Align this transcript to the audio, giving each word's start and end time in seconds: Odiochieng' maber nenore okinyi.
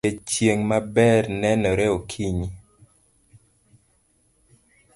Odiochieng' 0.07 0.63
maber 0.71 1.23
nenore 1.41 1.85
okinyi. 1.97 2.47